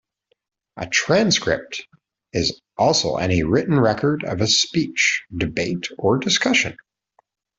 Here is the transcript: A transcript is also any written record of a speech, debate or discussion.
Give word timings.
A 0.77 0.87
transcript 0.87 1.83
is 2.33 2.59
also 2.75 3.17
any 3.17 3.43
written 3.43 3.79
record 3.79 4.23
of 4.23 4.41
a 4.41 4.47
speech, 4.47 5.21
debate 5.37 5.89
or 5.99 6.17
discussion. 6.17 6.75